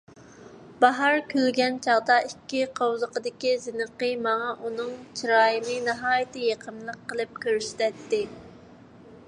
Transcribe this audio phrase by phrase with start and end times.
[0.83, 4.89] باھار كۈلگەن چاغدا ئىككى قوۋزىقىدىكى زىنىقى ماڭا ئۇنىڭ
[5.21, 8.27] چىرايىنى ناھايىتى يېقىملىق قىلىپ كۆرسىتەتتى.